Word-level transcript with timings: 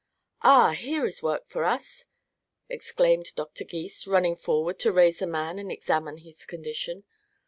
"Ah, 0.41 0.71
here 0.71 1.05
is 1.05 1.21
work 1.21 1.47
for 1.47 1.63
us!" 1.63 2.07
exclaimed 2.67 3.35
Doctor 3.35 3.63
Gys, 3.63 4.07
running 4.07 4.35
forward 4.35 4.79
to 4.79 4.91
raise 4.91 5.19
the 5.19 5.27
man 5.27 5.59
and 5.59 5.71
examine 5.71 6.17
his 6.17 6.43
condition. 6.43 7.03